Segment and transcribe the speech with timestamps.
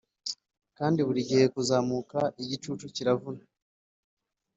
[0.77, 3.41] kandi burigihe kuzamuka igicucu kirakura